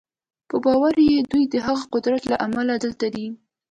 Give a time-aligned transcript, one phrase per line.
[0.49, 3.27] په باور یې دوی د هغه قدرت له امله دلته دي